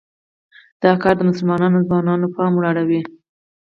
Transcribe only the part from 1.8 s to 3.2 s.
ځوانانو پام واړوي.